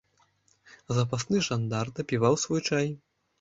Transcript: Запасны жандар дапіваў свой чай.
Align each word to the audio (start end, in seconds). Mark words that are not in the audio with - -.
Запасны 0.99 1.41
жандар 1.49 1.93
дапіваў 2.01 2.39
свой 2.47 2.61
чай. 2.69 2.91